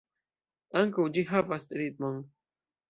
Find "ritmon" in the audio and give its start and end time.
1.83-2.21